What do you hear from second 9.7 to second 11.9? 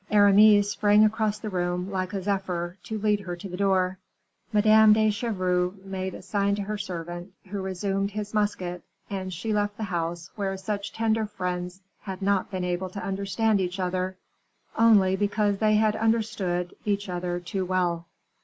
the house where such tender friends